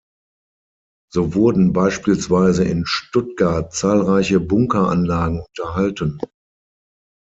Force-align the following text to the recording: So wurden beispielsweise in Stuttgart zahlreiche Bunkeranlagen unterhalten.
So 1.13 1.35
wurden 1.35 1.73
beispielsweise 1.73 2.63
in 2.63 2.87
Stuttgart 2.87 3.71
zahlreiche 3.71 4.39
Bunkeranlagen 4.39 5.41
unterhalten. 5.41 6.17